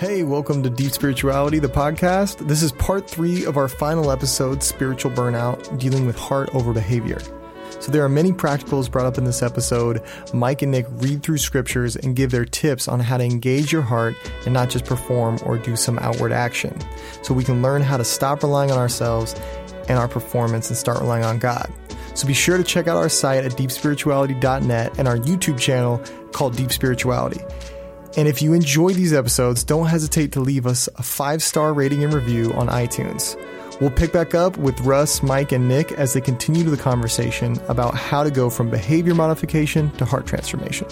Hey, 0.00 0.22
welcome 0.22 0.62
to 0.62 0.70
Deep 0.70 0.92
Spirituality, 0.92 1.58
the 1.58 1.68
podcast. 1.68 2.48
This 2.48 2.62
is 2.62 2.72
part 2.72 3.06
three 3.06 3.44
of 3.44 3.58
our 3.58 3.68
final 3.68 4.10
episode, 4.10 4.62
Spiritual 4.62 5.10
Burnout, 5.10 5.78
dealing 5.78 6.06
with 6.06 6.18
heart 6.18 6.48
over 6.54 6.72
behavior. 6.72 7.18
So, 7.80 7.92
there 7.92 8.02
are 8.02 8.08
many 8.08 8.32
practicals 8.32 8.90
brought 8.90 9.04
up 9.04 9.18
in 9.18 9.24
this 9.24 9.42
episode. 9.42 10.02
Mike 10.32 10.62
and 10.62 10.72
Nick 10.72 10.86
read 10.88 11.22
through 11.22 11.36
scriptures 11.36 11.96
and 11.96 12.16
give 12.16 12.30
their 12.30 12.46
tips 12.46 12.88
on 12.88 12.98
how 12.98 13.18
to 13.18 13.24
engage 13.24 13.72
your 13.72 13.82
heart 13.82 14.16
and 14.46 14.54
not 14.54 14.70
just 14.70 14.86
perform 14.86 15.38
or 15.44 15.58
do 15.58 15.76
some 15.76 15.98
outward 15.98 16.32
action. 16.32 16.74
So, 17.20 17.34
we 17.34 17.44
can 17.44 17.60
learn 17.60 17.82
how 17.82 17.98
to 17.98 18.04
stop 18.04 18.42
relying 18.42 18.70
on 18.70 18.78
ourselves 18.78 19.34
and 19.86 19.98
our 19.98 20.08
performance 20.08 20.70
and 20.70 20.78
start 20.78 20.98
relying 21.02 21.26
on 21.26 21.38
God. 21.38 21.70
So, 22.14 22.26
be 22.26 22.32
sure 22.32 22.56
to 22.56 22.64
check 22.64 22.88
out 22.88 22.96
our 22.96 23.10
site 23.10 23.44
at 23.44 23.52
deepspirituality.net 23.52 24.98
and 24.98 25.06
our 25.06 25.18
YouTube 25.18 25.58
channel 25.58 26.02
called 26.32 26.56
Deep 26.56 26.72
Spirituality. 26.72 27.42
And 28.16 28.26
if 28.26 28.42
you 28.42 28.52
enjoy 28.52 28.92
these 28.92 29.12
episodes, 29.12 29.62
don't 29.62 29.86
hesitate 29.86 30.32
to 30.32 30.40
leave 30.40 30.66
us 30.66 30.88
a 30.96 31.02
five 31.02 31.42
star 31.42 31.72
rating 31.72 32.02
and 32.02 32.12
review 32.12 32.52
on 32.54 32.68
iTunes. 32.68 33.36
We'll 33.80 33.90
pick 33.90 34.12
back 34.12 34.34
up 34.34 34.58
with 34.58 34.78
Russ, 34.80 35.22
Mike, 35.22 35.52
and 35.52 35.66
Nick 35.68 35.92
as 35.92 36.12
they 36.12 36.20
continue 36.20 36.64
the 36.64 36.76
conversation 36.76 37.58
about 37.68 37.94
how 37.94 38.22
to 38.22 38.30
go 38.30 38.50
from 38.50 38.68
behavior 38.68 39.14
modification 39.14 39.90
to 39.92 40.04
heart 40.04 40.26
transformation. 40.26 40.86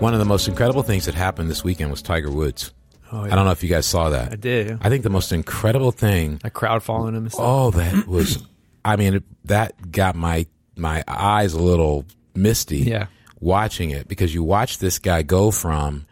One 0.00 0.12
of 0.12 0.18
the 0.18 0.24
most 0.24 0.48
incredible 0.48 0.82
things 0.82 1.04
that 1.04 1.14
happened 1.14 1.48
this 1.48 1.62
weekend 1.62 1.90
was 1.90 2.02
Tiger 2.02 2.30
Woods. 2.30 2.72
Oh, 3.12 3.20
I 3.22 3.28
don't 3.28 3.44
know 3.44 3.52
if 3.52 3.62
you 3.62 3.68
guys 3.68 3.86
saw 3.86 4.10
that. 4.10 4.32
I 4.32 4.36
did. 4.36 4.68
Yeah. 4.68 4.76
I 4.80 4.88
think 4.88 5.04
the 5.04 5.10
most 5.10 5.30
incredible 5.30 5.92
thing. 5.92 6.40
A 6.42 6.50
crowd 6.50 6.82
following 6.82 7.14
him. 7.14 7.26
And. 7.26 7.34
Oh, 7.38 7.70
that 7.70 8.06
was. 8.08 8.44
I 8.84 8.96
mean, 8.96 9.22
that 9.44 9.92
got 9.92 10.16
my 10.16 10.46
my 10.76 11.04
eyes 11.06 11.54
a 11.54 11.62
little 11.62 12.04
misty. 12.34 12.78
Yeah. 12.78 13.06
Watching 13.38 13.90
it 13.90 14.08
because 14.08 14.34
you 14.34 14.42
watch 14.42 14.78
this 14.78 14.98
guy 14.98 15.22
go 15.22 15.50
from 15.50 16.06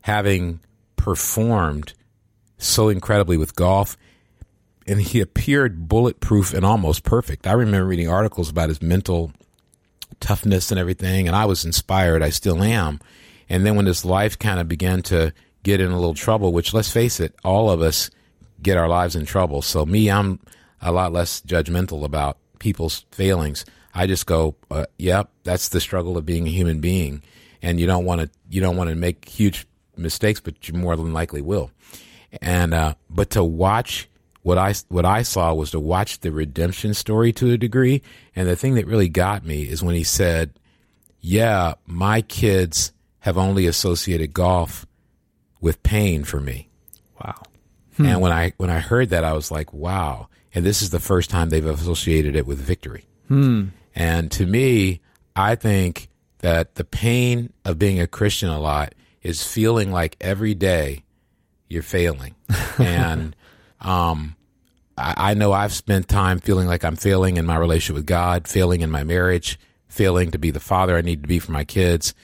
having 0.00 0.60
performed 0.96 1.92
so 2.58 2.88
incredibly 2.88 3.36
with 3.36 3.54
golf 3.54 3.96
and 4.86 5.00
he 5.00 5.20
appeared 5.20 5.88
bulletproof 5.88 6.52
and 6.52 6.64
almost 6.64 7.04
perfect. 7.04 7.46
I 7.46 7.52
remember 7.52 7.86
reading 7.86 8.08
articles 8.08 8.50
about 8.50 8.68
his 8.68 8.82
mental 8.82 9.32
toughness 10.20 10.70
and 10.70 10.78
everything, 10.78 11.26
and 11.26 11.36
I 11.36 11.46
was 11.46 11.64
inspired. 11.64 12.22
I 12.22 12.30
still 12.30 12.62
am. 12.62 13.00
And 13.48 13.64
then 13.64 13.76
when 13.76 13.86
his 13.86 14.04
life 14.04 14.38
kind 14.38 14.60
of 14.60 14.68
began 14.68 15.02
to 15.02 15.32
get 15.62 15.80
in 15.80 15.90
a 15.90 15.98
little 15.98 16.14
trouble, 16.14 16.52
which 16.52 16.74
let's 16.74 16.90
face 16.90 17.20
it, 17.20 17.34
all 17.44 17.70
of 17.70 17.80
us 17.80 18.10
get 18.62 18.76
our 18.76 18.88
lives 18.88 19.16
in 19.16 19.24
trouble. 19.24 19.62
So 19.62 19.84
me, 19.84 20.10
I'm 20.10 20.40
a 20.80 20.92
lot 20.92 21.12
less 21.12 21.40
judgmental 21.40 22.04
about 22.04 22.38
people's 22.58 23.04
failings. 23.10 23.64
I 23.94 24.06
just 24.06 24.26
go, 24.26 24.56
uh, 24.70 24.86
yep, 24.98 25.30
that's 25.44 25.68
the 25.68 25.80
struggle 25.80 26.16
of 26.16 26.26
being 26.26 26.46
a 26.46 26.50
human 26.50 26.80
being, 26.80 27.22
and 27.62 27.78
you 27.78 27.86
don't 27.86 28.04
want 28.04 28.22
to 28.22 28.30
you 28.50 28.60
don't 28.60 28.76
want 28.76 28.90
to 28.90 28.96
make 28.96 29.28
huge 29.28 29.66
mistakes, 29.96 30.40
but 30.40 30.66
you 30.66 30.74
more 30.74 30.96
than 30.96 31.12
likely 31.12 31.42
will. 31.42 31.70
And 32.42 32.74
uh, 32.74 32.94
but 33.08 33.30
to 33.30 33.44
watch 33.44 34.08
what 34.42 34.58
I 34.58 34.74
what 34.88 35.04
I 35.04 35.22
saw 35.22 35.54
was 35.54 35.70
to 35.70 35.80
watch 35.80 36.20
the 36.20 36.32
redemption 36.32 36.92
story 36.94 37.32
to 37.34 37.52
a 37.52 37.56
degree, 37.56 38.02
and 38.34 38.48
the 38.48 38.56
thing 38.56 38.74
that 38.74 38.86
really 38.86 39.08
got 39.08 39.44
me 39.44 39.62
is 39.62 39.82
when 39.82 39.94
he 39.94 40.04
said, 40.04 40.58
"Yeah, 41.20 41.74
my 41.86 42.20
kids 42.20 42.92
have 43.20 43.38
only 43.38 43.66
associated 43.66 44.34
golf 44.34 44.86
with 45.60 45.82
pain 45.84 46.24
for 46.24 46.40
me." 46.40 46.68
Wow. 47.24 47.42
And 48.10 48.20
when 48.20 48.32
I 48.32 48.52
when 48.56 48.70
I 48.70 48.80
heard 48.80 49.10
that, 49.10 49.22
I 49.22 49.34
was 49.34 49.52
like, 49.52 49.72
"Wow!" 49.72 50.28
And 50.52 50.64
this 50.64 50.82
is 50.82 50.90
the 50.90 51.00
first 51.00 51.30
time 51.30 51.48
they've 51.50 51.64
associated 51.64 52.34
it 52.34 52.46
with 52.46 52.58
victory. 52.58 53.06
And 53.94 54.30
to 54.32 54.46
me, 54.46 55.00
I 55.36 55.54
think 55.54 56.08
that 56.38 56.74
the 56.74 56.84
pain 56.84 57.52
of 57.64 57.78
being 57.78 58.00
a 58.00 58.06
Christian 58.06 58.48
a 58.48 58.60
lot 58.60 58.94
is 59.22 59.46
feeling 59.46 59.90
like 59.90 60.16
every 60.20 60.54
day 60.54 61.04
you're 61.68 61.82
failing. 61.82 62.34
and 62.78 63.34
um, 63.80 64.36
I, 64.98 65.30
I 65.30 65.34
know 65.34 65.52
I've 65.52 65.72
spent 65.72 66.08
time 66.08 66.40
feeling 66.40 66.66
like 66.66 66.84
I'm 66.84 66.96
failing 66.96 67.36
in 67.36 67.46
my 67.46 67.56
relationship 67.56 67.96
with 67.96 68.06
God, 68.06 68.46
failing 68.48 68.80
in 68.80 68.90
my 68.90 69.04
marriage, 69.04 69.58
failing 69.88 70.30
to 70.32 70.38
be 70.38 70.50
the 70.50 70.60
father 70.60 70.96
I 70.96 71.02
need 71.02 71.22
to 71.22 71.28
be 71.28 71.38
for 71.38 71.52
my 71.52 71.64
kids. 71.64 72.14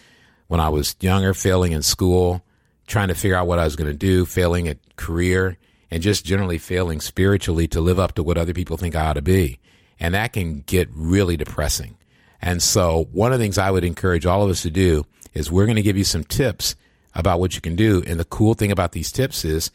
When 0.48 0.60
I 0.60 0.68
was 0.68 0.96
younger, 1.00 1.32
failing 1.32 1.72
in 1.72 1.82
school, 1.82 2.44
trying 2.86 3.08
to 3.08 3.14
figure 3.14 3.36
out 3.36 3.46
what 3.46 3.60
I 3.60 3.64
was 3.64 3.76
going 3.76 3.90
to 3.90 3.96
do, 3.96 4.26
failing 4.26 4.66
at 4.66 4.78
career, 4.96 5.56
and 5.90 6.02
just 6.02 6.24
generally 6.24 6.58
failing 6.58 7.00
spiritually 7.00 7.68
to 7.68 7.80
live 7.80 7.98
up 7.98 8.14
to 8.14 8.22
what 8.22 8.36
other 8.36 8.52
people 8.52 8.76
think 8.76 8.94
I 8.94 9.06
ought 9.06 9.14
to 9.14 9.22
be. 9.22 9.60
And 10.00 10.14
that 10.14 10.32
can 10.32 10.60
get 10.60 10.88
really 10.92 11.36
depressing. 11.36 11.96
And 12.42 12.62
so 12.62 13.08
one 13.12 13.32
of 13.32 13.38
the 13.38 13.44
things 13.44 13.58
I 13.58 13.70
would 13.70 13.84
encourage 13.84 14.26
all 14.26 14.42
of 14.42 14.50
us 14.50 14.62
to 14.62 14.70
do 14.70 15.04
is 15.34 15.52
we're 15.52 15.66
going 15.66 15.76
to 15.76 15.82
give 15.82 15.96
you 15.96 16.04
some 16.04 16.24
tips 16.24 16.74
about 17.14 17.38
what 17.38 17.54
you 17.54 17.60
can 17.60 17.76
do. 17.76 18.02
And 18.06 18.18
the 18.18 18.24
cool 18.24 18.54
thing 18.54 18.72
about 18.72 18.92
these 18.92 19.12
tips 19.12 19.44
is 19.44 19.70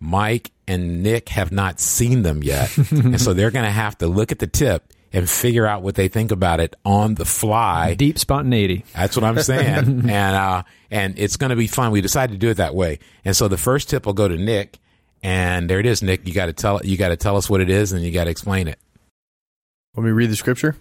Mike 0.00 0.52
and 0.68 1.02
Nick 1.02 1.28
have 1.30 1.50
not 1.50 1.80
seen 1.80 2.22
them 2.22 2.42
yet. 2.42 2.76
and 2.90 3.20
so 3.20 3.34
they're 3.34 3.50
going 3.50 3.64
to 3.64 3.70
have 3.70 3.98
to 3.98 4.06
look 4.06 4.32
at 4.32 4.38
the 4.38 4.46
tip 4.46 4.92
and 5.12 5.30
figure 5.30 5.66
out 5.66 5.82
what 5.82 5.94
they 5.94 6.08
think 6.08 6.32
about 6.32 6.60
it 6.60 6.74
on 6.84 7.14
the 7.14 7.24
fly. 7.24 7.94
Deep 7.94 8.18
spontaneity. 8.18 8.84
That's 8.94 9.16
what 9.16 9.24
I'm 9.24 9.40
saying. 9.40 9.64
and 9.86 10.10
uh, 10.10 10.62
and 10.90 11.18
it's 11.18 11.36
going 11.36 11.50
to 11.50 11.56
be 11.56 11.68
fun. 11.68 11.92
We 11.92 12.00
decided 12.00 12.32
to 12.32 12.38
do 12.38 12.50
it 12.50 12.56
that 12.56 12.74
way. 12.74 12.98
And 13.24 13.36
so 13.36 13.48
the 13.48 13.56
first 13.56 13.88
tip 13.88 14.06
will 14.06 14.12
go 14.12 14.28
to 14.28 14.36
Nick. 14.36 14.78
And 15.22 15.70
there 15.70 15.80
it 15.80 15.86
is, 15.86 16.02
Nick. 16.02 16.26
You 16.26 16.34
got 16.34 16.46
to 16.46 16.52
tell 16.52 16.80
you 16.84 16.96
got 16.98 17.08
to 17.08 17.16
tell 17.16 17.36
us 17.36 17.48
what 17.48 17.60
it 17.60 17.70
is, 17.70 17.92
and 17.92 18.02
you 18.02 18.10
got 18.10 18.24
to 18.24 18.30
explain 18.30 18.68
it. 18.68 18.78
Let 19.96 20.04
me 20.04 20.10
read 20.10 20.30
the 20.30 20.36
scripture. 20.36 20.76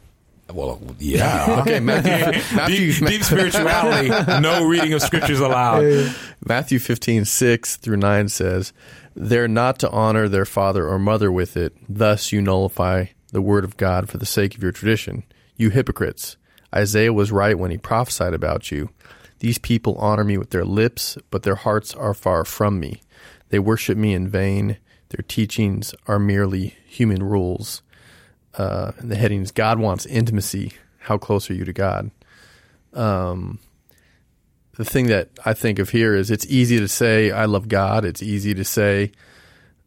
Well, 0.51 0.81
yeah. 1.00 1.62
Okay, 1.62 1.79
Matthew, 1.79 2.12
Matthew, 2.56 2.94
deep, 2.94 3.07
deep 3.07 3.24
spirituality. 3.24 4.09
no 4.41 4.66
reading 4.66 4.94
of 4.94 5.01
scriptures 5.01 5.40
allowed. 5.40 6.13
Matthew 6.46 6.79
15, 6.79 7.25
6 7.25 7.78
through 7.78 7.97
9 7.97 8.28
says, 8.28 8.73
They're 9.16 9.47
not 9.47 9.79
to 9.79 9.90
honor 9.90 10.28
their 10.28 10.46
father 10.46 10.88
or 10.88 11.00
mother 11.00 11.31
with 11.31 11.56
it. 11.56 11.73
Thus 11.88 12.31
you 12.31 12.41
nullify 12.41 13.06
the 13.31 13.41
word 13.41 13.63
of 13.63 13.78
God 13.78 14.09
for 14.09 14.18
the 14.18 14.25
sake 14.25 14.56
of 14.56 14.62
your 14.62 14.72
tradition. 14.73 15.23
You 15.56 15.69
hypocrites. 15.69 16.35
Isaiah 16.75 17.13
was 17.13 17.31
right 17.31 17.57
when 17.57 17.72
he 17.72 17.78
prophesied 17.78 18.34
about 18.34 18.72
you. 18.72 18.90
These 19.40 19.59
people 19.59 19.96
honor 19.96 20.23
me 20.23 20.38
with 20.38 20.50
their 20.50 20.66
lips, 20.66 21.18
but 21.29 21.44
their 21.44 21.56
hearts 21.56 21.94
are 21.94 22.13
far 22.13 22.46
from 22.46 22.79
me. 22.79 23.02
They 23.50 23.59
worship 23.59 23.97
me 23.97 24.13
in 24.13 24.28
vain. 24.28 24.78
Their 25.09 25.23
teachings 25.28 25.94
are 26.07 26.19
merely 26.19 26.75
human 26.85 27.22
rules. 27.23 27.81
Uh, 28.56 28.91
and 29.00 29.12
the 29.12 29.16
heading 29.16 29.41
is 29.41 29.52
God 29.52 29.80
wants 29.80 30.06
intimacy. 30.06 30.74
How 31.00 31.18
close 31.18 31.50
are 31.50 31.53
you 31.53 31.66
to 31.66 31.74
God? 31.74 32.12
Um, 32.94 33.59
the 34.75 34.86
thing 34.86 35.08
that 35.08 35.30
I 35.46 35.53
think 35.53 35.80
of 35.80 35.90
here 35.90 36.16
is 36.16 36.31
it's 36.31 36.46
easy 36.47 36.80
to 36.80 36.88
say 36.88 37.31
I 37.31 37.46
love 37.46 37.68
God. 37.68 38.06
It's 38.06 38.24
easy 38.24 38.53
to 38.53 38.64
say 38.64 39.12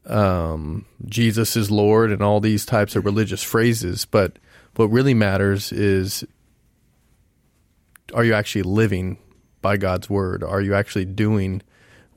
um, 0.07 0.85
Jesus 1.07 1.57
is 1.57 1.71
Lord 1.71 2.13
and 2.13 2.23
all 2.23 2.41
these 2.41 2.65
types 2.65 2.95
of 2.95 3.05
religious 3.05 3.43
phrases. 3.43 4.05
But 4.05 4.39
what 4.77 4.91
really 4.91 5.15
matters 5.15 5.73
is 5.73 6.25
are 8.15 8.25
you 8.25 8.35
actually 8.35 8.63
living 8.63 9.19
by 9.61 9.77
God's 9.77 10.09
word? 10.09 10.45
Are 10.45 10.61
you 10.61 10.75
actually 10.75 11.07
doing 11.07 11.63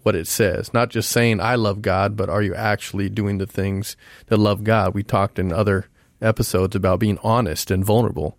what 0.04 0.16
it 0.16 0.28
says? 0.28 0.72
Not 0.74 0.90
just 0.90 1.10
saying 1.10 1.42
I 1.42 1.56
love 1.56 1.81
God, 1.81 2.16
but 2.16 2.30
are 2.30 2.44
you 2.44 2.54
actually 2.54 3.10
doing 3.10 3.40
the 3.40 3.48
things 3.48 3.98
that 4.28 4.38
love 4.38 4.64
God? 4.64 4.94
We 4.94 5.02
talked 5.02 5.40
in 5.40 5.52
other 5.52 5.88
episodes 6.22 6.75
about 6.75 7.00
being 7.00 7.18
honest 7.24 7.72
and 7.72 7.85
vulnerable. 7.85 8.38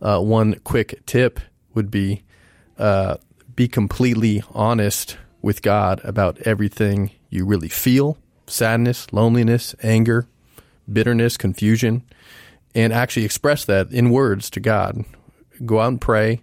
Uh, 0.00 0.20
one 0.20 0.58
quick 0.60 1.04
tip 1.06 1.40
would 1.74 1.90
be 1.90 2.22
uh, 2.78 3.16
be 3.54 3.66
completely 3.68 4.42
honest 4.52 5.16
with 5.42 5.62
God 5.62 6.00
about 6.04 6.38
everything 6.42 7.10
you 7.28 7.44
really 7.44 7.68
feel 7.68 8.18
sadness, 8.46 9.12
loneliness, 9.12 9.74
anger, 9.82 10.26
bitterness, 10.90 11.36
confusion, 11.36 12.02
and 12.74 12.92
actually 12.92 13.24
express 13.24 13.64
that 13.64 13.90
in 13.90 14.10
words 14.10 14.50
to 14.50 14.60
God. 14.60 15.04
Go 15.66 15.80
out 15.80 15.88
and 15.88 16.00
pray, 16.00 16.42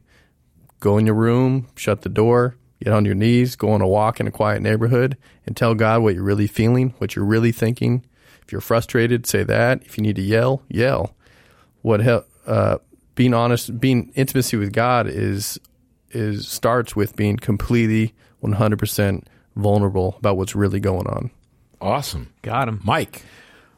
go 0.80 0.98
in 0.98 1.06
your 1.06 1.16
room, 1.16 1.68
shut 1.76 2.02
the 2.02 2.10
door, 2.10 2.58
get 2.84 2.94
on 2.94 3.06
your 3.06 3.16
knees, 3.16 3.56
go 3.56 3.72
on 3.72 3.82
a 3.82 3.88
walk 3.88 4.20
in 4.20 4.28
a 4.28 4.32
quiet 4.32 4.62
neighborhood, 4.62 5.18
and 5.46 5.56
tell 5.56 5.74
God 5.74 6.02
what 6.02 6.16
you're 6.16 6.24
really 6.24 6.48
feeling, 6.48 6.94
what 6.98 7.16
you're 7.16 7.26
really 7.26 7.52
thinking. 7.52 8.06
If 8.46 8.52
you're 8.52 8.62
frustrated, 8.62 9.26
say 9.26 9.44
that. 9.44 9.82
If 9.84 9.98
you 9.98 10.04
need 10.04 10.16
to 10.18 10.22
yell, 10.22 10.62
yell. 10.70 11.16
What 11.82 12.00
hel- 12.02 12.26
uh, 12.46 12.78
being 13.16 13.34
honest, 13.34 13.80
being 13.80 14.12
intimacy 14.16 14.58
with 14.58 14.72
God 14.74 15.08
is 15.08 15.60
is 16.12 16.48
starts 16.48 16.96
with 16.96 17.16
being 17.18 17.36
completely 17.36 18.14
100% 18.42 19.24
vulnerable 19.58 20.16
about 20.20 20.38
what's 20.38 20.56
really 20.56 20.80
going 20.80 21.08
on. 21.08 21.30
Awesome. 21.82 22.34
Got 22.42 22.70
him. 22.70 22.80
Mike. 22.84 23.24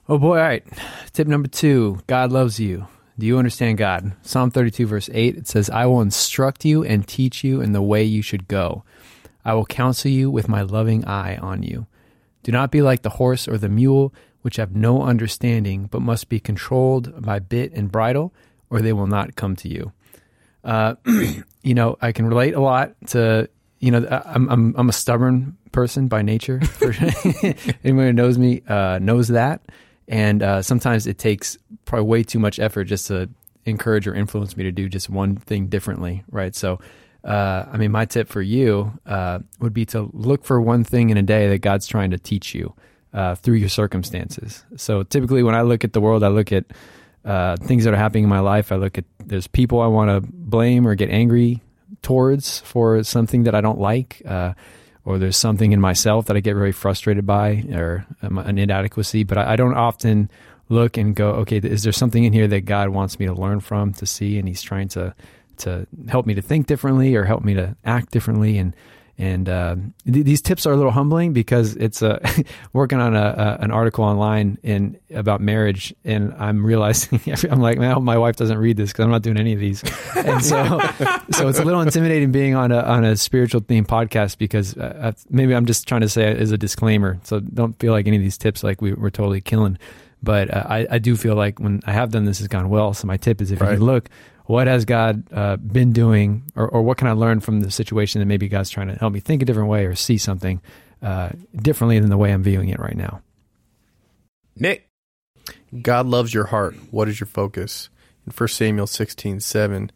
Oh 0.07 0.17
boy. 0.17 0.37
All 0.37 0.43
right. 0.43 0.63
Tip 1.13 1.27
number 1.27 1.47
two 1.47 1.99
God 2.07 2.31
loves 2.31 2.59
you. 2.59 2.87
Do 3.19 3.25
you 3.25 3.39
understand 3.39 3.79
God? 3.79 4.13
Psalm 4.21 4.51
32, 4.51 4.85
verse 4.85 5.09
8, 5.11 5.37
it 5.37 5.47
says, 5.47 5.71
I 5.71 5.87
will 5.87 6.01
instruct 6.01 6.63
you 6.63 6.83
and 6.83 7.07
teach 7.07 7.43
you 7.43 7.61
in 7.61 7.71
the 7.71 7.81
way 7.81 8.03
you 8.03 8.21
should 8.21 8.47
go. 8.47 8.83
I 9.43 9.55
will 9.55 9.65
counsel 9.65 10.11
you 10.11 10.29
with 10.29 10.47
my 10.47 10.61
loving 10.61 11.03
eye 11.05 11.37
on 11.37 11.63
you. 11.63 11.87
Do 12.47 12.53
not 12.53 12.71
be 12.71 12.81
like 12.81 13.01
the 13.01 13.09
horse 13.09 13.45
or 13.45 13.57
the 13.57 13.67
mule, 13.67 14.13
which 14.41 14.55
have 14.55 14.73
no 14.73 15.03
understanding, 15.03 15.88
but 15.91 16.01
must 16.01 16.29
be 16.29 16.39
controlled 16.39 17.21
by 17.21 17.39
bit 17.39 17.73
and 17.73 17.91
bridle, 17.91 18.33
or 18.69 18.79
they 18.79 18.94
will 18.94 19.05
not 19.05 19.35
come 19.35 19.57
to 19.57 19.67
you. 19.67 19.91
Uh, 20.63 20.95
you 21.61 21.73
know, 21.73 21.97
I 22.01 22.13
can 22.13 22.25
relate 22.25 22.53
a 22.53 22.61
lot 22.61 22.94
to 23.07 23.49
you 23.81 23.91
know, 23.91 24.07
I'm 24.25 24.47
I'm 24.47 24.75
I'm 24.77 24.88
a 24.88 24.94
stubborn 24.94 25.57
person 25.73 26.07
by 26.07 26.21
nature. 26.21 26.61
Anyone 27.83 28.05
who 28.05 28.13
knows 28.13 28.38
me 28.38 28.61
uh, 28.65 28.97
knows 28.99 29.27
that, 29.27 29.61
and 30.07 30.41
uh, 30.41 30.61
sometimes 30.61 31.05
it 31.05 31.17
takes 31.17 31.57
probably 31.83 32.07
way 32.07 32.23
too 32.23 32.39
much 32.39 32.59
effort 32.59 32.85
just 32.85 33.07
to 33.07 33.29
encourage 33.65 34.07
or 34.07 34.15
influence 34.15 34.55
me 34.55 34.63
to 34.63 34.71
do 34.71 34.88
just 34.88 35.09
one 35.09 35.35
thing 35.35 35.67
differently, 35.67 36.23
right? 36.31 36.55
So, 36.55 36.79
uh, 37.27 37.68
I 37.71 37.77
mean, 37.77 37.91
my 37.91 38.06
tip 38.06 38.29
for 38.29 38.41
you 38.41 38.97
uh, 39.06 39.39
would 39.59 39.74
be 39.74 39.85
to 39.88 40.09
look 40.13 40.45
for 40.45 40.62
one 40.62 40.85
thing 40.85 41.09
in 41.09 41.18
a 41.18 41.21
day 41.21 41.50
that 41.50 41.57
God's 41.59 41.85
trying 41.85 42.12
to 42.12 42.18
teach 42.18 42.56
you 42.56 42.74
uh, 43.13 43.35
through 43.35 43.56
your 43.56 43.68
circumstances. 43.68 44.63
So, 44.77 45.03
typically, 45.03 45.44
when 45.44 45.53
I 45.53 45.62
look 45.62 45.83
at 45.83 45.91
the 45.91 46.00
world, 46.00 46.24
I 46.24 46.29
look 46.29 46.53
at 46.53 46.65
uh, 47.25 47.57
things 47.57 47.83
that 47.83 47.94
are 47.94 47.97
happening 47.97 48.24
in 48.24 48.29
my 48.29 48.39
life. 48.39 48.71
I 48.71 48.77
look 48.77 48.97
at 48.97 49.03
there's 49.25 49.47
people 49.47 49.81
I 49.81 49.88
want 49.88 50.09
to 50.09 50.31
blame 50.31 50.88
or 50.88 50.95
get 50.95 51.09
angry 51.09 51.62
towards 52.01 52.62
for 52.62 53.03
something 53.03 53.44
that 53.44 53.53
I 53.53 53.59
don't 53.59 53.80
like, 53.80 54.21
uh, 54.25 54.53
or 55.03 55.18
there's 55.18 55.35
something 55.35 55.73
in 55.73 55.81
myself 55.81 56.27
that 56.27 56.38
I 56.38 56.39
get 56.39 56.53
very 56.53 56.71
frustrated 56.71 57.25
by, 57.25 57.65
or 57.73 58.06
an 58.21 58.57
inadequacy. 58.57 59.25
But 59.25 59.38
I, 59.38 59.53
I 59.53 59.56
don't 59.57 59.73
often 59.73 60.31
look 60.69 60.95
and 60.95 61.13
go, 61.13 61.31
okay, 61.31 61.57
is 61.57 61.83
there 61.83 61.91
something 61.91 62.23
in 62.23 62.31
here 62.31 62.47
that 62.47 62.62
God 62.62 62.89
wants 62.89 63.19
me 63.19 63.25
to 63.25 63.33
learn 63.33 63.59
from, 63.59 63.91
to 63.95 64.06
see, 64.06 64.38
and 64.38 64.47
He's 64.47 64.62
trying 64.62 64.88
to 64.89 65.13
to 65.59 65.88
help 66.07 66.25
me 66.25 66.33
to 66.36 66.42
think 66.42 66.68
differently 66.68 67.15
or 67.15 67.24
help 67.24 67.44
me 67.44 67.54
to 67.54 67.75
act 67.86 68.12
differently. 68.12 68.57
And 68.57 68.75
and 69.19 69.50
uh, 69.50 69.75
th- 70.06 70.25
these 70.25 70.42
tips 70.42 70.68
are 70.68 70.74
a 70.74 70.75
little 70.75 70.92
humbling 70.92 71.33
because 71.33 71.75
it's 71.75 72.04
uh, 72.04 72.19
working 72.74 73.00
on 73.00 73.15
a, 73.15 73.57
a, 73.59 73.63
an 73.63 73.71
article 73.71 74.04
online 74.04 74.59
in 74.62 75.00
about 75.12 75.42
marriage, 75.42 75.94
and 76.06 76.33
I'm 76.36 76.63
realizing 76.63 77.19
I'm 77.50 77.59
like, 77.59 77.80
man, 77.80 77.89
I 77.89 77.94
hope 77.95 78.04
my 78.04 78.18
wife 78.18 78.36
doesn't 78.36 78.57
read 78.57 78.77
this 78.77 78.92
because 78.92 79.06
I'm 79.06 79.12
not 79.12 79.24
doing 79.24 79.38
any 79.38 79.54
of 79.54 79.59
these, 79.59 79.83
and 80.15 80.44
so 80.44 80.80
so 81.31 81.48
it's 81.48 81.59
a 81.59 81.63
little 81.63 81.81
intimidating 81.81 82.31
being 82.31 82.54
on 82.54 82.71
a 82.71 82.80
on 82.80 83.04
a 83.04 83.18
spiritual 83.18 83.62
themed 83.62 83.88
podcast 83.88 84.38
because 84.38 84.77
uh, 84.77 85.13
maybe 85.30 85.56
I'm 85.56 85.65
just 85.65 85.88
trying 85.88 86.01
to 86.01 86.09
say 86.09 86.31
it 86.31 86.38
as 86.38 86.51
a 86.51 86.57
disclaimer, 86.57 87.19
so 87.24 87.39
don't 87.39 87.77
feel 87.80 87.94
like 87.94 88.06
any 88.06 88.18
of 88.18 88.24
these 88.24 88.38
tips 88.38 88.63
like 88.63 88.81
we, 88.81 88.94
we're 88.94 89.09
totally 89.09 89.42
killing. 89.42 89.80
But 90.23 90.53
uh, 90.53 90.63
I, 90.67 90.87
I 90.91 90.99
do 90.99 91.15
feel 91.15 91.35
like 91.35 91.59
when 91.59 91.81
I 91.85 91.91
have 91.93 92.11
done 92.11 92.25
this 92.25 92.39
has 92.39 92.47
gone 92.47 92.69
well. 92.69 92.93
So 92.93 93.07
my 93.07 93.17
tip 93.17 93.41
is 93.41 93.51
if 93.51 93.61
Right. 93.61 93.77
you 93.77 93.83
look, 93.83 94.09
what 94.45 94.67
has 94.67 94.85
God 94.85 95.23
uh, 95.31 95.57
been 95.57 95.91
doing, 95.93 96.43
or, 96.55 96.67
or 96.67 96.81
what 96.81 96.97
can 96.97 97.07
I 97.07 97.11
learn 97.11 97.39
from 97.39 97.59
the 97.61 97.69
situation 97.71 98.19
that 98.19 98.25
maybe 98.25 98.47
God's 98.47 98.69
trying 98.69 98.87
to 98.87 98.95
help 98.95 99.13
me 99.13 99.19
think 99.19 99.41
a 99.41 99.45
different 99.45 99.69
way 99.69 99.85
or 99.85 99.93
see 99.95 100.17
something 100.17 100.61
uh, 101.01 101.29
differently 101.55 101.99
than 101.99 102.09
the 102.09 102.17
way 102.17 102.31
I'm 102.33 102.43
viewing 102.43 102.69
it 102.69 102.79
right 102.79 102.95
now. 102.97 103.21
Nick. 104.55 104.89
God 105.81 106.07
loves 106.07 106.33
your 106.33 106.45
heart. 106.45 106.75
What 106.91 107.07
is 107.07 107.19
your 107.19 107.27
focus? 107.27 107.89
In 108.25 108.33
1 108.33 108.47
Samuel 108.49 108.87
16, 108.87 109.39
7, 109.39 109.83
it 109.83 109.91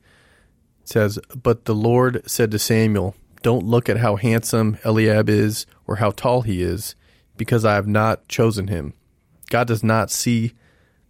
says, 0.83 1.19
But 1.41 1.65
the 1.65 1.75
Lord 1.75 2.21
said 2.29 2.51
to 2.51 2.59
Samuel, 2.59 3.15
Don't 3.41 3.65
look 3.65 3.89
at 3.89 3.97
how 3.97 4.15
handsome 4.17 4.77
Eliab 4.85 5.29
is 5.29 5.65
or 5.87 5.97
how 5.97 6.11
tall 6.11 6.41
he 6.43 6.61
is, 6.61 6.95
because 7.37 7.65
I 7.65 7.73
have 7.75 7.87
not 7.87 8.27
chosen 8.27 8.67
him. 8.67 8.93
God 9.51 9.67
does 9.67 9.83
not 9.83 10.09
see 10.09 10.53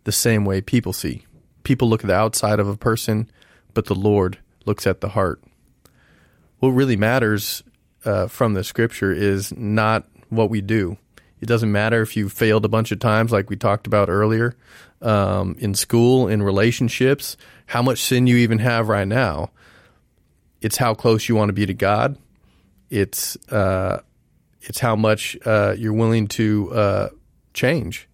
the 0.04 0.12
same 0.12 0.44
way 0.44 0.60
people 0.60 0.92
see. 0.92 1.26
People 1.64 1.88
look 1.88 2.04
at 2.04 2.08
the 2.08 2.16
outside 2.16 2.60
of 2.60 2.68
a 2.68 2.76
person, 2.76 3.30
but 3.74 3.86
the 3.86 3.96
Lord 3.96 4.40
looks 4.66 4.86
at 4.86 5.00
the 5.00 5.10
heart. 5.10 5.42
What 6.60 6.70
really 6.70 6.98
matters 6.98 7.64
uh, 8.04 8.28
from 8.28 8.54
the 8.54 8.64
scripture 8.64 9.14
is 9.14 9.56
not 9.56 10.06
what 10.30 10.50
we 10.50 10.60
do. 10.60 10.98
It 11.40 11.48
doesn't 11.48 11.72
matter 11.72 12.02
if 12.02 12.18
you 12.18 12.30
failed 12.30 12.66
a 12.66 12.70
bunch 12.70 12.92
of 12.92 13.00
times, 13.00 13.32
like 13.32 13.50
we 13.50 13.56
talked 13.56 13.88
about 13.88 14.10
earlier, 14.10 14.56
um, 15.02 15.56
in 15.60 15.74
school, 15.74 16.28
in 16.28 16.44
relationships, 16.44 17.38
how 17.68 17.82
much 17.82 18.00
sin 18.00 18.28
you 18.28 18.38
even 18.38 18.60
have 18.60 18.90
right 18.90 19.08
now. 19.08 19.52
It's 20.62 20.78
how 20.78 20.94
close 20.94 21.30
you 21.30 21.36
want 21.36 21.50
to 21.50 21.54
be 21.54 21.66
to 21.66 21.74
God. 21.74 22.18
It's 22.90 23.36
uh, 23.52 24.02
it's 24.62 24.80
how 24.80 24.96
much 24.96 25.38
uh, 25.46 25.76
you're 25.78 25.94
willing 25.94 26.28
to 26.28 26.72
uh, 26.74 27.10
change, 27.54 28.08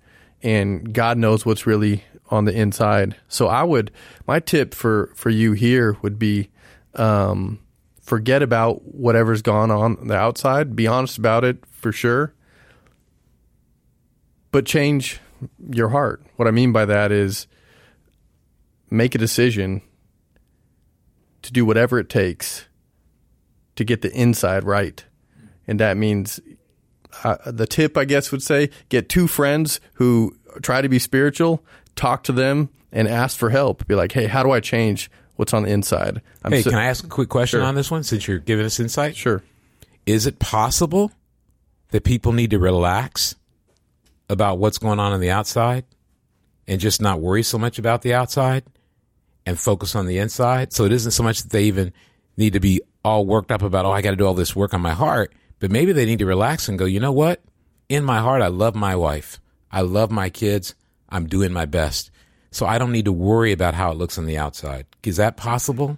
and 0.44 0.94
God 0.94 1.18
knows 1.18 1.46
what's 1.46 1.66
really 1.66 2.04
on 2.30 2.46
the 2.46 2.54
inside. 2.54 3.16
So 3.28 3.48
I 3.48 3.64
would, 3.64 3.92
my 4.28 4.40
tip 4.40 4.74
for 4.74 5.12
for 5.16 5.30
you 5.30 5.54
here 5.54 5.98
would 6.02 6.18
be. 6.20 6.50
Um, 6.96 7.60
forget 8.08 8.42
about 8.42 8.86
whatever's 8.86 9.42
gone 9.42 9.70
on 9.70 10.08
the 10.08 10.16
outside. 10.16 10.76
Be 10.76 10.88
honest 10.88 11.18
about 11.18 11.44
it 11.44 11.64
for 11.70 11.92
sure. 11.92 12.34
But 14.52 14.66
change 14.66 15.20
your 15.70 15.90
heart. 15.90 16.26
What 16.38 16.48
I 16.48 16.52
mean 16.52 16.72
by 16.72 16.86
that 16.86 17.12
is 17.12 17.48
make 18.90 19.14
a 19.14 19.18
decision 19.18 19.82
to 21.42 21.52
do 21.52 21.66
whatever 21.66 22.00
it 22.00 22.10
takes 22.10 22.66
to 23.76 23.84
get 23.84 24.02
the 24.02 24.12
inside 24.14 24.64
right. 24.64 25.04
And 25.68 25.78
that 25.82 25.98
means 25.98 26.40
uh, 27.24 27.38
the 27.52 27.66
tip, 27.68 27.98
I 27.98 28.06
guess, 28.06 28.32
would 28.32 28.44
say 28.44 28.70
get 28.90 29.10
two 29.10 29.28
friends 29.28 29.80
who 29.94 30.36
try 30.62 30.82
to 30.82 30.90
be 30.90 31.00
spiritual, 31.00 31.64
talk 31.96 32.24
to 32.26 32.32
them, 32.32 32.70
and 32.92 33.08
ask 33.08 33.38
for 33.38 33.50
help. 33.50 33.88
Be 33.88 33.96
like, 33.96 34.12
hey, 34.12 34.28
how 34.28 34.44
do 34.44 34.52
I 34.52 34.60
change 34.60 35.10
what's 35.36 35.54
on 35.54 35.64
the 35.64 35.70
inside? 35.70 36.22
I'm 36.44 36.52
Hey, 36.52 36.64
can 36.64 36.76
I 36.76 36.86
ask 36.86 37.04
a 37.04 37.08
quick 37.08 37.30
question 37.30 37.60
Sure. 37.60 37.66
on 37.68 37.76
this 37.76 37.92
one 37.92 38.04
since 38.04 38.28
you're 38.28 38.40
giving 38.40 38.66
us 38.66 38.80
insight? 38.80 39.16
Sure. 39.16 39.44
Is 40.06 40.26
it 40.26 40.40
possible 40.40 41.12
that 41.90 42.04
people 42.04 42.32
need 42.32 42.52
to 42.52 42.60
relax 42.60 43.36
about 44.30 44.58
what's 44.58 44.78
going 44.78 45.00
on 45.00 45.14
on 45.14 45.20
the 45.20 45.32
outside 45.32 45.86
and 46.68 46.80
just 46.80 47.02
not 47.02 47.22
worry 47.22 47.44
so 47.44 47.58
much 47.58 47.78
about 47.80 48.02
the 48.02 48.14
outside 48.14 48.64
and 49.46 49.60
focus 49.60 49.96
on 49.96 50.06
the 50.06 50.18
inside? 50.18 50.74
So 50.74 50.86
it 50.86 50.92
isn't 50.92 51.12
so 51.12 51.24
much 51.24 51.42
that 51.44 51.52
they 51.52 51.64
even 51.66 51.94
need 52.38 52.54
to 52.54 52.60
be 52.60 52.82
all 53.04 53.26
worked 53.26 53.52
up 53.52 53.62
about, 53.62 53.86
oh, 53.86 53.92
I 53.92 54.02
got 54.02 54.12
to 54.12 54.16
do 54.18 54.26
all 54.26 54.34
this 54.34 54.56
work 54.56 54.74
on 54.74 54.82
my 54.82 54.94
heart, 54.94 55.34
but 55.60 55.72
maybe 55.72 55.92
they 55.92 56.06
need 56.06 56.20
to 56.20 56.26
relax 56.26 56.68
and 56.68 56.78
go, 56.80 56.86
you 56.86 57.00
know 57.00 57.12
what? 57.12 57.42
In 57.90 58.04
my 58.04 58.20
heart, 58.20 58.42
I 58.42 58.48
love 58.48 58.76
my 58.76 58.96
wife. 58.96 59.40
I 59.72 59.82
love 59.82 60.12
my 60.12 60.30
kids. 60.30 60.76
I'm 61.10 61.28
doing 61.28 61.52
my 61.54 61.66
best. 61.66 62.12
So 62.52 62.66
I 62.66 62.78
don't 62.78 62.92
need 62.92 63.06
to 63.06 63.12
worry 63.14 63.52
about 63.52 63.74
how 63.74 63.92
it 63.92 63.98
looks 63.98 64.18
on 64.18 64.26
the 64.26 64.38
outside. 64.38 64.86
Is 65.04 65.18
that 65.18 65.38
possible? 65.38 65.98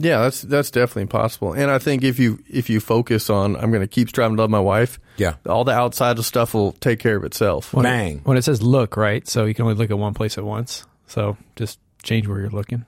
Yeah, 0.00 0.18
that's 0.20 0.42
that's 0.42 0.70
definitely 0.70 1.06
possible. 1.06 1.52
And 1.54 1.70
I 1.72 1.78
think 1.78 2.04
if 2.04 2.20
you 2.20 2.38
if 2.48 2.70
you 2.70 2.78
focus 2.78 3.28
on 3.30 3.56
I'm 3.56 3.70
going 3.70 3.80
to 3.82 3.88
keep 3.88 4.08
striving 4.08 4.36
to 4.36 4.42
love 4.42 4.50
my 4.50 4.60
wife, 4.60 5.00
Yeah. 5.16 5.34
all 5.44 5.64
the 5.64 5.72
outside 5.72 6.18
of 6.18 6.24
stuff 6.24 6.54
will 6.54 6.70
take 6.72 7.00
care 7.00 7.16
of 7.16 7.24
itself. 7.24 7.72
When 7.74 7.82
Bang. 7.82 8.16
It, 8.18 8.24
when 8.26 8.36
it 8.36 8.42
says 8.42 8.62
look, 8.62 8.96
right? 8.96 9.26
So 9.26 9.44
you 9.44 9.54
can 9.54 9.64
only 9.64 9.74
look 9.74 9.90
at 9.90 9.98
one 9.98 10.14
place 10.14 10.38
at 10.38 10.44
once. 10.44 10.86
So 11.08 11.36
just 11.56 11.80
change 12.04 12.28
where 12.28 12.38
you're 12.38 12.50
looking. 12.50 12.84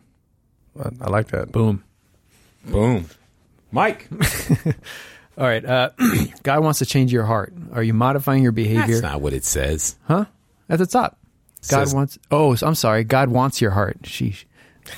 I, 0.79 0.91
I 1.01 1.11
like 1.11 1.29
that. 1.29 1.51
Boom. 1.51 1.83
Boom. 2.65 3.07
Mike. 3.73 4.09
All 5.41 5.47
right. 5.47 5.65
Uh, 5.65 5.91
God 6.43 6.63
wants 6.63 6.81
to 6.81 6.87
change 6.87 7.13
your 7.13 7.25
heart. 7.25 7.55
Are 7.73 7.83
you 7.83 7.95
modifying 7.95 8.43
your 8.43 8.53
behavior? 8.53 8.87
That's 8.87 9.01
not 9.03 9.23
what 9.23 9.33
it 9.33 9.47
says. 9.47 9.97
Huh? 10.07 10.27
At 10.69 10.79
the 10.79 10.87
top. 10.87 11.19
God 11.71 11.85
Says- 11.87 11.95
wants. 11.95 12.19
Oh, 12.31 12.55
I'm 12.63 12.75
sorry. 12.75 13.05
God 13.05 13.31
wants 13.31 13.61
your 13.61 13.71
heart. 13.71 14.03
Sheesh. 14.03 14.45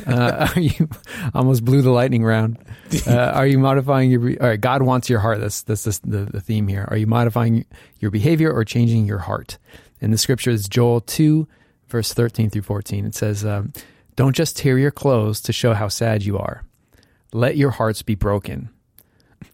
Uh, 0.07 0.49
are 0.57 0.61
you 0.61 0.89
almost 1.35 1.65
blew 1.65 1.81
the 1.83 1.91
lightning 1.91 2.25
round? 2.25 2.59
Uh, 3.07 3.15
are 3.15 3.47
you 3.47 3.59
modifying 3.59 4.11
your? 4.11 4.21
All 4.43 4.49
right. 4.49 4.61
God 4.61 4.83
wants 4.83 5.09
your 5.09 5.19
heart. 5.19 5.41
That's 5.41 5.63
that's 5.63 5.85
the, 5.85 5.99
the 6.05 6.25
the 6.33 6.41
theme 6.43 6.69
here. 6.69 6.87
Are 6.91 6.97
you 6.99 7.07
modifying 7.07 7.65
your 8.01 8.11
behavior 8.11 8.53
or 8.53 8.67
changing 8.67 9.07
your 9.07 9.17
heart? 9.17 9.57
And 10.03 10.13
the 10.13 10.19
scripture 10.19 10.51
is 10.51 10.69
Joel 10.69 11.01
two, 11.01 11.49
verse 11.89 12.13
thirteen 12.13 12.51
through 12.51 12.63
fourteen. 12.63 13.07
It 13.07 13.15
says, 13.15 13.47
um, 13.47 13.73
"Don't 14.15 14.37
just 14.37 14.59
tear 14.59 14.77
your 14.77 14.91
clothes 14.91 15.41
to 15.41 15.55
show 15.55 15.73
how 15.73 15.89
sad 15.89 16.23
you 16.23 16.37
are. 16.37 16.65
Let 17.33 17.57
your 17.57 17.71
hearts 17.71 18.03
be 18.03 18.15
broken. 18.15 18.69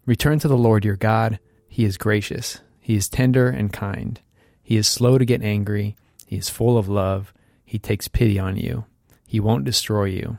Return 0.05 0.39
to 0.39 0.47
the 0.47 0.57
Lord 0.57 0.85
your 0.85 0.95
God. 0.95 1.39
He 1.67 1.85
is 1.85 1.97
gracious. 1.97 2.61
He 2.79 2.95
is 2.95 3.09
tender 3.09 3.49
and 3.49 3.71
kind. 3.71 4.19
He 4.61 4.77
is 4.77 4.87
slow 4.87 5.17
to 5.17 5.25
get 5.25 5.41
angry. 5.41 5.95
He 6.25 6.37
is 6.37 6.49
full 6.49 6.77
of 6.77 6.89
love. 6.89 7.33
He 7.65 7.79
takes 7.79 8.07
pity 8.07 8.39
on 8.39 8.57
you. 8.57 8.85
He 9.25 9.39
won't 9.39 9.65
destroy 9.65 10.05
you. 10.05 10.37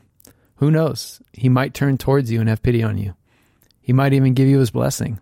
Who 0.56 0.70
knows? 0.70 1.22
He 1.32 1.48
might 1.48 1.74
turn 1.74 1.96
towards 1.96 2.30
you 2.30 2.40
and 2.40 2.48
have 2.48 2.62
pity 2.62 2.82
on 2.82 2.98
you. 2.98 3.14
He 3.80 3.92
might 3.92 4.12
even 4.12 4.34
give 4.34 4.48
you 4.48 4.58
his 4.58 4.70
blessing. 4.70 5.20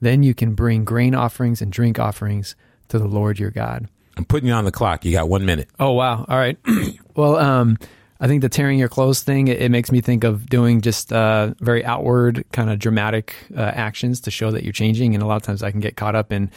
Then 0.00 0.22
you 0.22 0.34
can 0.34 0.54
bring 0.54 0.84
grain 0.84 1.14
offerings 1.14 1.60
and 1.60 1.72
drink 1.72 1.98
offerings 1.98 2.56
to 2.88 2.98
the 2.98 3.06
Lord 3.06 3.38
your 3.38 3.50
God. 3.50 3.88
I'm 4.16 4.24
putting 4.24 4.48
you 4.48 4.54
on 4.54 4.64
the 4.64 4.72
clock. 4.72 5.04
You 5.04 5.12
got 5.12 5.28
one 5.28 5.44
minute. 5.44 5.68
Oh 5.78 5.92
wow! 5.92 6.24
All 6.28 6.38
right. 6.38 6.58
well, 7.16 7.36
um, 7.36 7.78
I 8.24 8.26
think 8.26 8.40
the 8.40 8.48
tearing 8.48 8.78
your 8.78 8.88
clothes 8.88 9.22
thing 9.22 9.48
it, 9.48 9.60
it 9.60 9.70
makes 9.70 9.92
me 9.92 10.00
think 10.00 10.24
of 10.24 10.48
doing 10.48 10.80
just 10.80 11.12
uh, 11.12 11.52
very 11.60 11.84
outward 11.84 12.42
kind 12.52 12.70
of 12.70 12.78
dramatic 12.78 13.34
uh, 13.54 13.60
actions 13.60 14.20
to 14.22 14.30
show 14.30 14.50
that 14.50 14.64
you're 14.64 14.72
changing, 14.72 15.14
and 15.14 15.22
a 15.22 15.26
lot 15.26 15.36
of 15.36 15.42
times 15.42 15.62
I 15.62 15.70
can 15.70 15.80
get 15.80 15.96
caught 15.96 16.14
up 16.16 16.32
in. 16.32 16.50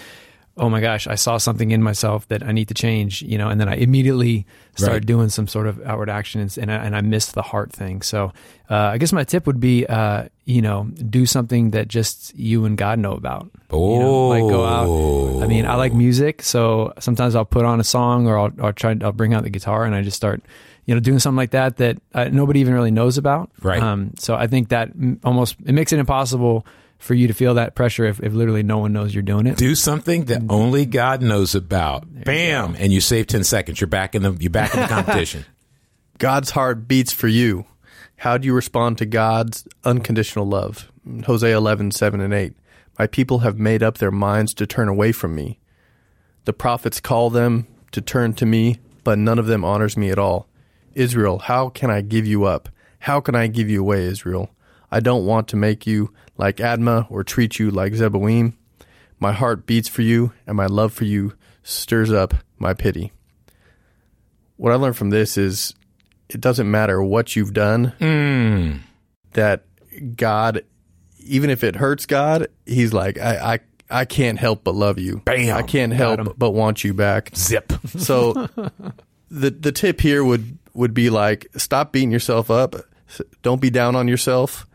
Oh 0.60 0.70
my 0.70 0.80
gosh! 0.82 1.06
I 1.08 1.16
saw 1.16 1.38
something 1.38 1.70
in 1.72 1.84
myself 1.84 2.26
that 2.30 2.42
I 2.42 2.52
need 2.54 2.70
to 2.70 2.74
change, 2.74 3.22
you 3.22 3.38
know, 3.38 3.50
and 3.50 3.60
then 3.62 3.68
I 3.70 3.76
immediately 3.76 4.46
start 4.76 4.94
Right. 4.94 5.06
doing 5.06 5.30
some 5.30 5.46
sort 5.48 5.68
of 5.68 5.80
outward 5.86 6.10
actions, 6.10 6.58
and 6.58 6.72
I, 6.72 6.76
and 6.78 6.96
I 6.96 7.02
missed 7.02 7.36
the 7.36 7.44
heart 7.44 7.72
thing. 7.74 8.02
So, 8.02 8.32
uh, 8.72 8.76
I 8.94 8.98
guess 8.98 9.12
my 9.14 9.24
tip 9.26 9.46
would 9.46 9.60
be, 9.60 9.86
uh, 9.86 10.30
you 10.46 10.62
know, 10.64 10.86
do 10.86 11.26
something 11.28 11.72
that 11.72 11.90
just 11.90 12.34
you 12.36 12.64
and 12.66 12.76
God 12.78 12.98
know 12.98 13.12
about. 13.14 13.52
You 13.72 14.00
know, 14.00 14.30
like 14.30 14.48
go 14.50 14.64
out. 14.66 15.44
I 15.44 15.48
mean, 15.48 15.66
I 15.68 15.76
like 15.76 15.94
music, 15.94 16.42
so 16.42 16.94
sometimes 16.98 17.36
I'll 17.36 17.46
put 17.46 17.66
on 17.66 17.80
a 17.82 17.84
song 17.84 18.26
or 18.26 18.40
I'll, 18.40 18.52
I'll 18.64 18.74
try, 18.74 18.96
I'll 19.02 19.12
bring 19.12 19.34
out 19.36 19.44
the 19.44 19.52
guitar 19.52 19.84
and 19.84 19.94
I 19.94 20.02
just 20.02 20.18
start, 20.18 20.42
you 20.88 20.96
know, 20.96 21.02
doing 21.02 21.20
something 21.20 21.38
like 21.38 21.52
that 21.52 21.78
that 21.78 21.98
uh, 22.14 22.30
nobody 22.30 22.62
even 22.62 22.74
really 22.74 22.92
knows 22.92 23.18
about. 23.18 23.52
Right. 23.62 23.84
Um, 23.84 24.14
so 24.18 24.36
I 24.36 24.48
think 24.48 24.70
that 24.70 24.98
mm, 24.98 25.20
almost 25.24 25.58
it 25.66 25.74
makes 25.74 25.92
it 25.92 26.00
impossible 26.00 26.66
for 26.98 27.14
you 27.14 27.28
to 27.28 27.34
feel 27.34 27.54
that 27.56 27.76
pressure 27.76 28.06
if, 28.06 28.20
if 28.24 28.34
literally 28.34 28.64
no 28.64 28.80
one 28.80 28.94
knows 28.94 29.14
you're 29.14 29.22
doing 29.22 29.46
it. 29.46 29.58
Do 29.58 29.76
something 29.76 30.26
that 30.26 30.42
only 30.50 30.86
God 30.86 31.22
knows 31.22 31.54
about. 31.54 32.06
Bam, 32.24 32.76
and 32.80 32.92
you 32.92 33.02
save 33.02 33.28
ten 33.28 33.44
seconds. 33.44 33.80
You're 33.80 33.90
back 33.90 34.16
in 34.16 34.24
the 34.24 34.32
you're 34.40 34.50
back 34.50 34.74
in 34.74 34.80
the 34.80 34.88
competition. 34.88 35.46
God's 36.18 36.52
heart 36.52 36.88
beats 36.88 37.12
for 37.12 37.28
you. 37.28 37.66
How 38.16 38.38
do 38.38 38.48
you 38.48 38.54
respond 38.54 38.98
to 38.98 39.06
God's 39.06 39.68
unconditional 39.84 40.48
love? 40.48 40.92
Hosea 41.26 41.56
11, 41.56 41.92
7 41.92 42.20
and 42.20 42.34
8. 42.34 42.54
My 42.98 43.06
people 43.06 43.40
have 43.40 43.60
made 43.60 43.84
up 43.84 44.00
their 44.00 44.10
minds 44.10 44.56
to 44.56 44.66
turn 44.66 44.88
away 44.88 45.12
from 45.12 45.36
me. 45.36 45.60
The 46.46 46.54
prophets 46.54 47.00
call 47.00 47.30
them 47.30 47.68
to 47.92 48.02
turn 48.02 48.34
to 48.34 48.46
me, 48.48 48.80
but 49.04 49.20
none 49.20 49.38
of 49.38 49.46
them 49.46 49.64
honors 49.64 49.96
me 49.96 50.10
at 50.10 50.18
all. 50.18 50.48
Israel, 50.98 51.40
how 51.40 51.70
can 51.70 51.90
I 51.92 52.02
give 52.02 52.26
you 52.26 52.46
up? 52.46 52.70
How 53.00 53.20
can 53.22 53.36
I 53.36 53.48
give 53.48 53.70
you 53.70 53.82
away, 53.82 54.06
Israel? 54.06 54.50
I 54.92 55.00
don't 55.00 55.26
want 55.26 55.48
to 55.50 55.56
make 55.56 55.86
you 55.86 56.12
like 56.38 56.58
Admah 56.58 57.06
or 57.12 57.24
treat 57.24 57.60
you 57.60 57.70
like 57.72 57.94
Zeboim. 57.94 58.54
My 59.20 59.32
heart 59.32 59.66
beats 59.66 59.88
for 59.90 60.02
you, 60.02 60.34
and 60.46 60.56
my 60.58 60.66
love 60.66 60.94
for 60.94 61.06
you 61.06 61.34
stirs 61.64 62.12
up 62.12 62.34
my 62.58 62.74
pity. 62.74 63.12
What 64.56 64.72
I 64.72 64.76
learned 64.76 64.98
from 64.98 65.10
this 65.12 65.38
is 65.38 65.74
it 66.30 66.42
doesn't 66.42 66.70
matter 66.70 67.02
what 67.02 67.36
you've 67.36 67.54
done, 67.54 67.94
Mm. 68.00 68.80
that 69.34 69.66
God, 70.16 70.64
even 71.20 71.50
if 71.50 71.64
it 71.64 71.76
hurts 71.76 72.06
God, 72.06 72.48
He's 72.66 72.92
like, 72.94 73.20
I, 73.20 73.54
I, 73.54 74.02
I 74.02 74.06
can't 74.06 74.40
help 74.40 74.64
but 74.64 74.74
love 74.76 74.98
you. 75.00 75.22
Bam. 75.26 75.56
I 75.56 75.62
can't 75.62 75.94
help 75.94 76.38
but 76.38 76.52
want 76.52 76.84
you 76.84 76.94
back. 76.94 77.32
Zip. 77.36 77.72
So 77.98 78.34
the 79.30 79.52
the 79.52 79.72
tip 79.72 80.02
here 80.02 80.24
would 80.24 80.58
would 80.78 80.94
be 80.94 81.10
like 81.10 81.48
stop 81.58 81.92
beating 81.92 82.12
yourself 82.12 82.50
up. 82.50 82.76
Don't 83.42 83.60
be 83.60 83.70
down 83.70 83.96
on 83.96 84.08
yourself, 84.08 84.68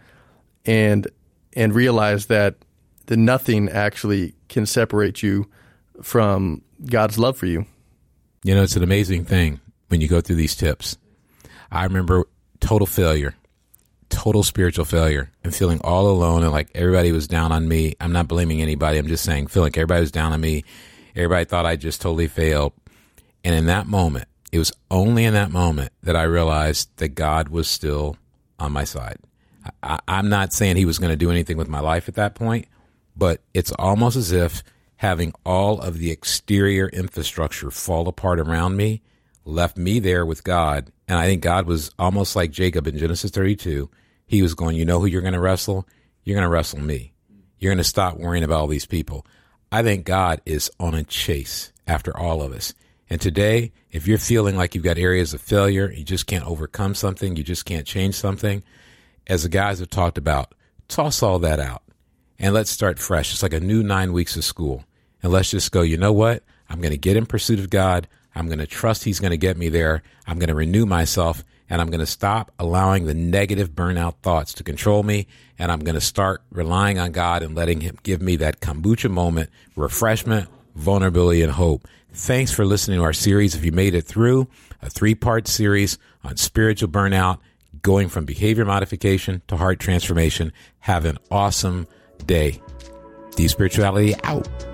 and 0.66 1.06
and 1.54 1.74
realize 1.74 2.26
that 2.26 2.56
the 3.06 3.16
nothing 3.16 3.68
actually 3.68 4.34
can 4.48 4.66
separate 4.66 5.22
you 5.22 5.48
from 6.02 6.62
God's 6.84 7.18
love 7.18 7.36
for 7.36 7.46
you. 7.46 7.66
You 8.42 8.54
know, 8.54 8.62
it's 8.62 8.76
an 8.76 8.82
amazing 8.82 9.24
thing 9.24 9.60
when 9.88 10.00
you 10.00 10.08
go 10.08 10.20
through 10.20 10.36
these 10.36 10.56
tips. 10.56 10.96
I 11.70 11.84
remember 11.84 12.26
total 12.60 12.86
failure, 12.86 13.34
total 14.08 14.42
spiritual 14.42 14.84
failure, 14.84 15.30
and 15.44 15.54
feeling 15.54 15.80
all 15.82 16.08
alone 16.08 16.42
and 16.42 16.52
like 16.52 16.70
everybody 16.74 17.12
was 17.12 17.28
down 17.28 17.52
on 17.52 17.68
me. 17.68 17.94
I'm 18.00 18.12
not 18.12 18.28
blaming 18.28 18.60
anybody. 18.60 18.98
I'm 18.98 19.06
just 19.06 19.24
saying, 19.24 19.46
feeling 19.48 19.66
like 19.66 19.76
everybody 19.76 20.00
was 20.00 20.10
down 20.10 20.32
on 20.32 20.40
me. 20.40 20.64
Everybody 21.14 21.44
thought 21.44 21.66
I 21.66 21.76
just 21.76 22.00
totally 22.00 22.26
failed. 22.28 22.72
And 23.44 23.54
in 23.54 23.66
that 23.66 23.86
moment, 23.86 24.26
it 24.52 24.58
was 24.58 24.72
only 24.90 25.24
in 25.24 25.34
that 25.34 25.50
moment 25.50 25.92
that 26.02 26.14
I 26.14 26.22
realized 26.24 26.90
that 26.98 27.10
God 27.10 27.48
was 27.48 27.66
still 27.66 28.16
on 28.58 28.72
my 28.72 28.84
side. 28.84 29.16
I, 29.82 29.98
I'm 30.06 30.28
not 30.28 30.52
saying 30.52 30.76
he 30.76 30.84
was 30.84 30.98
going 30.98 31.10
to 31.10 31.16
do 31.16 31.30
anything 31.30 31.56
with 31.56 31.68
my 31.68 31.80
life 31.80 32.08
at 32.08 32.14
that 32.16 32.34
point, 32.34 32.66
but 33.16 33.40
it's 33.54 33.72
almost 33.72 34.16
as 34.16 34.30
if 34.30 34.62
having 34.96 35.32
all 35.44 35.80
of 35.80 35.98
the 35.98 36.10
exterior 36.10 36.88
infrastructure 36.88 37.70
fall 37.70 38.06
apart 38.06 38.38
around 38.38 38.76
me 38.76 39.02
left 39.44 39.76
me 39.76 39.98
there 39.98 40.24
with 40.24 40.44
God. 40.44 40.92
And 41.08 41.18
I 41.18 41.26
think 41.26 41.42
God 41.42 41.66
was 41.66 41.90
almost 41.98 42.36
like 42.36 42.50
Jacob 42.50 42.86
in 42.86 42.98
Genesis 42.98 43.30
32. 43.30 43.90
He 44.26 44.42
was 44.42 44.54
going, 44.54 44.76
You 44.76 44.84
know 44.84 45.00
who 45.00 45.06
you're 45.06 45.22
going 45.22 45.32
to 45.34 45.40
wrestle? 45.40 45.88
You're 46.24 46.36
going 46.36 46.46
to 46.46 46.50
wrestle 46.50 46.80
me. 46.80 47.14
You're 47.58 47.70
going 47.70 47.78
to 47.78 47.84
stop 47.84 48.16
worrying 48.16 48.44
about 48.44 48.60
all 48.60 48.66
these 48.66 48.86
people. 48.86 49.26
I 49.70 49.82
think 49.82 50.04
God 50.04 50.40
is 50.44 50.70
on 50.78 50.94
a 50.94 51.02
chase 51.02 51.72
after 51.86 52.16
all 52.16 52.42
of 52.42 52.52
us. 52.52 52.74
And 53.12 53.20
today, 53.20 53.72
if 53.90 54.06
you're 54.06 54.16
feeling 54.16 54.56
like 54.56 54.74
you've 54.74 54.84
got 54.84 54.96
areas 54.96 55.34
of 55.34 55.42
failure, 55.42 55.92
you 55.92 56.02
just 56.02 56.26
can't 56.26 56.46
overcome 56.46 56.94
something, 56.94 57.36
you 57.36 57.44
just 57.44 57.66
can't 57.66 57.86
change 57.86 58.14
something, 58.14 58.64
as 59.26 59.42
the 59.42 59.50
guys 59.50 59.80
have 59.80 59.90
talked 59.90 60.16
about, 60.16 60.54
toss 60.88 61.22
all 61.22 61.38
that 61.40 61.60
out 61.60 61.82
and 62.38 62.54
let's 62.54 62.70
start 62.70 62.98
fresh. 62.98 63.30
It's 63.30 63.42
like 63.42 63.52
a 63.52 63.60
new 63.60 63.82
nine 63.82 64.14
weeks 64.14 64.38
of 64.38 64.46
school. 64.46 64.86
And 65.22 65.30
let's 65.30 65.50
just 65.50 65.72
go, 65.72 65.82
you 65.82 65.98
know 65.98 66.14
what? 66.14 66.42
I'm 66.70 66.80
going 66.80 66.92
to 66.92 66.96
get 66.96 67.18
in 67.18 67.26
pursuit 67.26 67.58
of 67.58 67.68
God. 67.68 68.08
I'm 68.34 68.46
going 68.46 68.60
to 68.60 68.66
trust 68.66 69.04
He's 69.04 69.20
going 69.20 69.32
to 69.32 69.36
get 69.36 69.58
me 69.58 69.68
there. 69.68 70.02
I'm 70.26 70.38
going 70.38 70.48
to 70.48 70.54
renew 70.54 70.86
myself 70.86 71.44
and 71.68 71.82
I'm 71.82 71.90
going 71.90 72.00
to 72.00 72.06
stop 72.06 72.50
allowing 72.58 73.04
the 73.04 73.12
negative 73.12 73.72
burnout 73.72 74.14
thoughts 74.22 74.54
to 74.54 74.64
control 74.64 75.02
me. 75.02 75.26
And 75.58 75.70
I'm 75.70 75.80
going 75.80 75.96
to 75.96 76.00
start 76.00 76.40
relying 76.50 76.98
on 76.98 77.12
God 77.12 77.42
and 77.42 77.54
letting 77.54 77.82
Him 77.82 77.98
give 78.04 78.22
me 78.22 78.36
that 78.36 78.60
kombucha 78.60 79.10
moment, 79.10 79.50
refreshment, 79.76 80.48
vulnerability, 80.74 81.42
and 81.42 81.52
hope. 81.52 81.86
Thanks 82.12 82.52
for 82.52 82.64
listening 82.64 82.98
to 82.98 83.04
our 83.04 83.12
series. 83.12 83.54
If 83.54 83.64
you 83.64 83.72
made 83.72 83.94
it 83.94 84.02
through 84.02 84.48
a 84.82 84.90
three 84.90 85.14
part 85.14 85.48
series 85.48 85.98
on 86.24 86.36
spiritual 86.36 86.88
burnout, 86.88 87.38
going 87.82 88.08
from 88.08 88.24
behavior 88.24 88.64
modification 88.64 89.42
to 89.48 89.56
heart 89.56 89.80
transformation, 89.80 90.52
have 90.80 91.04
an 91.04 91.18
awesome 91.30 91.86
day. 92.26 92.60
D 93.34 93.48
Spirituality 93.48 94.14
out. 94.24 94.71